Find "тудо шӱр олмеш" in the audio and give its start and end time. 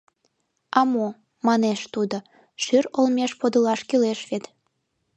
1.93-3.31